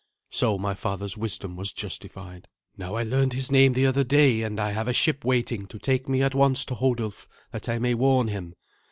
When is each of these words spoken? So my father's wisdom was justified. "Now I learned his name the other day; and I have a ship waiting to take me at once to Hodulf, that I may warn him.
So 0.31 0.57
my 0.57 0.73
father's 0.73 1.15
wisdom 1.15 1.55
was 1.55 1.71
justified. 1.73 2.47
"Now 2.75 2.95
I 2.95 3.03
learned 3.03 3.33
his 3.33 3.51
name 3.51 3.73
the 3.73 3.85
other 3.85 4.03
day; 4.03 4.41
and 4.41 4.59
I 4.59 4.71
have 4.71 4.87
a 4.87 4.93
ship 4.93 5.23
waiting 5.23 5.67
to 5.67 5.77
take 5.77 6.09
me 6.09 6.23
at 6.23 6.33
once 6.33 6.65
to 6.65 6.73
Hodulf, 6.73 7.27
that 7.51 7.69
I 7.69 7.77
may 7.77 7.93
warn 7.93 8.27
him. 8.27 8.55